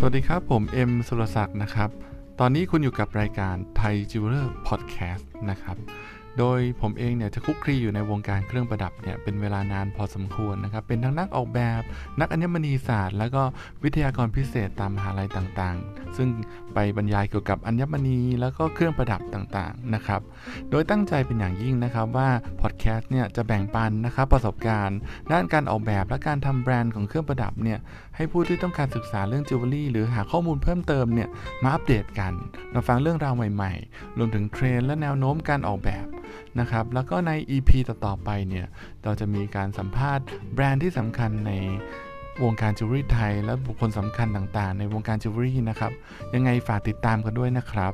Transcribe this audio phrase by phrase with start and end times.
[0.00, 1.90] สวัสดีครับ ผมเอ็มสุรศักดิ์นะครับ
[2.40, 5.76] ตอนนี้คุณอยู่กับรายการ Thai Jeweler Podcast นะครับ
[6.38, 11.82] โดยผมเองเนี่ยจะคลุกคลีอยู่ในวงการเครื่องประดับเนี่ยเป็นเวลานานพอสมควรนะครับ เป็นทั้งนักออกแบบ
[12.20, 13.42] นักอัญมณีศาสตร์ แล้วก็
[13.84, 16.28] วิทยากรพิเศษตามมหาลัยต่างๆ ซึ่ง
[16.74, 20.20] ไปบรรยายเกี่ยวกับอัญมณีแล้วก็เครื่องประดับต่างๆนะครับ
[20.70, 22.28] โดยตั้งใจเป็นอย่างยิ่งนะครับว่า
[22.60, 24.98] พอดแคสต์เนี่ยจะแบ่งปันนะครับประสบการณ์
[25.32, 27.78] ด้านการออกแบบและการทำแบรนด์ของเครื่องประดับเนี่ย
[28.16, 31.28] ให้ผู้ที่ต้องการศึกษาเรื่องจิวเวลรี่หรือหาข้อมูลเพิ่มเติมเนี่ย
[31.62, 32.32] มาอัปเดตกัน
[32.74, 36.06] มาฟังเรื่องราวใหม่ ๆ รวมถึงเทรนด์และแนวโน้มการออกแบบ
[36.60, 38.66] นะครับ แล้วก็ใน EP ต่อๆไปเนี่ย
[39.04, 41.52] เราจะมีการสัมภาษณ์แบรนด์ที่สำคัญใน
[42.44, 45.92] วงการจิวเวลรี่ไทย และบุคคลสำคัญต่างๆ ในวงการจิวเวลรี่นะครับ
[46.34, 47.92] ยังไงฝากติดตามกันด้วยนะครับ